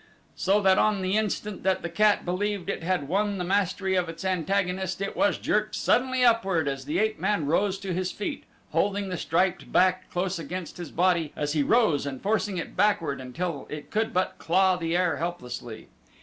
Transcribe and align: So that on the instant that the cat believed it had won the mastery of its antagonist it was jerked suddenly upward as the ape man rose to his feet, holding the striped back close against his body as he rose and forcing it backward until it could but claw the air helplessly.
So 0.35 0.59
that 0.61 0.79
on 0.79 1.03
the 1.03 1.15
instant 1.15 1.61
that 1.61 1.83
the 1.83 1.87
cat 1.87 2.25
believed 2.25 2.69
it 2.71 2.81
had 2.81 3.07
won 3.07 3.37
the 3.37 3.43
mastery 3.43 3.93
of 3.93 4.09
its 4.09 4.25
antagonist 4.25 4.99
it 4.99 5.15
was 5.15 5.37
jerked 5.37 5.75
suddenly 5.75 6.25
upward 6.25 6.67
as 6.67 6.85
the 6.85 6.97
ape 6.97 7.19
man 7.19 7.45
rose 7.45 7.77
to 7.81 7.93
his 7.93 8.11
feet, 8.11 8.45
holding 8.71 9.09
the 9.09 9.15
striped 9.17 9.71
back 9.71 10.09
close 10.09 10.39
against 10.39 10.77
his 10.77 10.89
body 10.89 11.31
as 11.35 11.53
he 11.53 11.61
rose 11.61 12.07
and 12.07 12.19
forcing 12.23 12.57
it 12.57 12.75
backward 12.75 13.21
until 13.21 13.67
it 13.69 13.91
could 13.91 14.11
but 14.11 14.39
claw 14.39 14.75
the 14.75 14.97
air 14.97 15.17
helplessly. 15.17 15.87